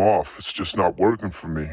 [0.00, 0.38] off.
[0.38, 1.68] It's just not working for me.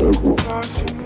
[0.00, 0.99] Lost